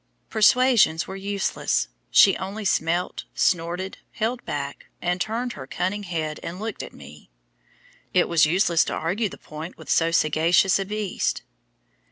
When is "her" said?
5.53-5.67